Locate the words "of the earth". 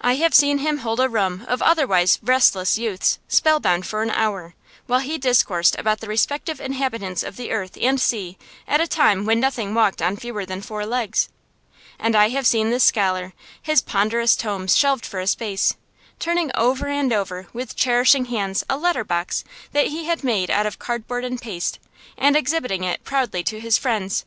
7.24-7.76